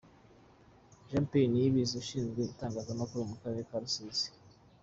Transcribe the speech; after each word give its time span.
Jean 1.09 1.25
Pierre 1.29 1.49
Niyibizi 1.51 1.93
ushinzwe 2.01 2.39
Itangazamakuru 2.53 3.29
mu 3.31 3.35
Karere 3.41 3.61
ka 3.69 3.77
Rusizi. 3.83 4.27